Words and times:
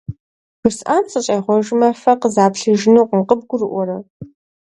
ЖысӀам 0.61 1.03
сыхущӀегъуэжмэ 1.11 1.89
фэ 2.01 2.13
къызаплъыжынукъым, 2.21 3.21
къыбгурыӀуэрэ? 3.27 3.97